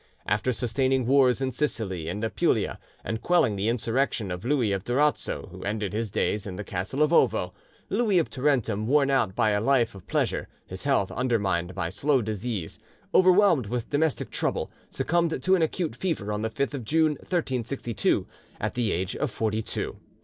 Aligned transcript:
After 0.25 0.51
sustaining 0.51 1.05
wars 1.05 1.43
in 1.43 1.51
Sicily 1.51 2.07
and 2.09 2.23
Apulia, 2.25 2.79
and 3.03 3.21
quelling 3.21 3.55
the 3.55 3.67
insurrection 3.69 4.31
of 4.31 4.43
Louis 4.43 4.71
of 4.71 4.83
Durazzo, 4.83 5.49
who 5.51 5.61
ended 5.61 5.93
his 5.93 6.09
days 6.09 6.47
in 6.47 6.55
the 6.55 6.63
castle 6.63 7.03
of 7.03 7.13
Ovo, 7.13 7.53
Louis 7.87 8.17
of 8.17 8.27
Tarentum, 8.27 8.87
worn 8.87 9.11
out 9.11 9.35
by 9.35 9.51
a 9.51 9.61
life 9.61 9.93
of 9.93 10.07
pleasure, 10.07 10.47
his 10.65 10.85
health 10.85 11.11
undermined 11.11 11.75
by 11.75 11.89
slow 11.89 12.19
disease, 12.23 12.79
overwhelmed 13.13 13.67
with 13.67 13.91
domestic 13.91 14.31
trouble, 14.31 14.71
succumbed 14.89 15.43
to 15.43 15.53
an 15.53 15.61
acute 15.61 15.95
fever 15.95 16.33
on 16.33 16.41
the 16.41 16.49
5th 16.49 16.73
of 16.73 16.83
June 16.83 17.11
1362, 17.17 18.25
at 18.59 18.73
the 18.73 18.91
age 18.91 19.15
of 19.15 19.29
forty 19.29 19.61
two. 19.61 19.97